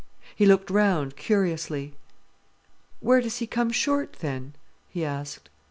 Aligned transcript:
He 0.35 0.47
looked 0.47 0.71
round 0.71 1.15
curiously. 1.15 1.93
"Where 3.01 3.21
does 3.21 3.37
he 3.37 3.45
come 3.45 3.69
short, 3.69 4.13
then?" 4.13 4.55
he 4.89 5.05
asked. 5.05 5.47